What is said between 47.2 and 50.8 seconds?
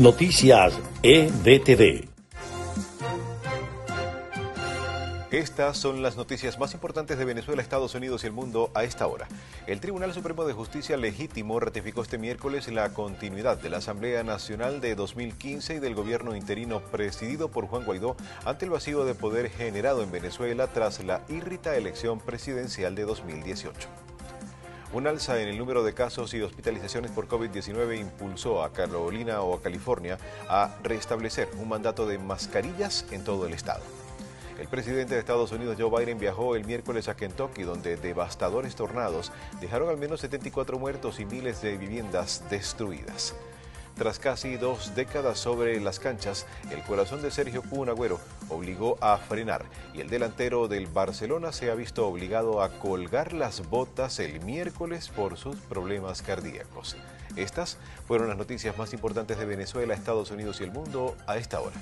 de Sergio Kun Agüero obligó a frenar y el delantero